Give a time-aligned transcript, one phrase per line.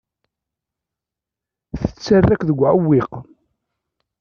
[1.81, 3.11] Tettarra-k deg uɛewwiq.